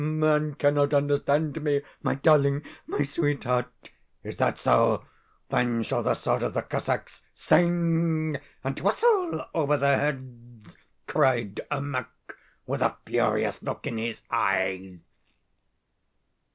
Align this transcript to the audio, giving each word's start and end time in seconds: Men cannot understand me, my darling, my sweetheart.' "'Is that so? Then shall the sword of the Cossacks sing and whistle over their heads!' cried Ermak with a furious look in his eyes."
Men 0.01 0.55
cannot 0.55 0.95
understand 0.95 1.61
me, 1.61 1.83
my 2.01 2.15
darling, 2.15 2.63
my 2.87 3.03
sweetheart.' 3.03 3.67
"'Is 4.23 4.35
that 4.37 4.57
so? 4.57 5.05
Then 5.49 5.83
shall 5.83 6.01
the 6.01 6.15
sword 6.15 6.41
of 6.41 6.55
the 6.55 6.63
Cossacks 6.63 7.21
sing 7.35 8.39
and 8.63 8.79
whistle 8.79 9.45
over 9.53 9.77
their 9.77 9.99
heads!' 9.99 10.75
cried 11.05 11.61
Ermak 11.71 12.07
with 12.65 12.81
a 12.81 12.97
furious 13.05 13.61
look 13.61 13.85
in 13.85 13.99
his 13.99 14.23
eyes." 14.31 15.01